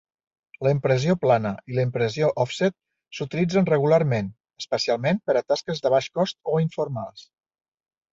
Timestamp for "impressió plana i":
0.75-1.75